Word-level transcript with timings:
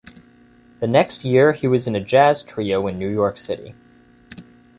The 0.79 0.87
next 0.87 1.23
year 1.23 1.51
he 1.53 1.67
was 1.67 1.85
in 1.87 1.95
a 1.95 2.03
jazz 2.03 2.41
trio 2.41 2.87
in 2.87 2.97
New 2.97 3.07
York 3.07 3.37
City. 3.37 3.75